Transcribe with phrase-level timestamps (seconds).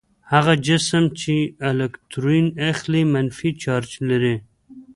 [0.33, 1.33] هغه جسم چې
[1.69, 4.35] الکترون اخلي منفي چارج لري.